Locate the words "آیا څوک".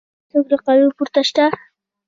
0.23-0.45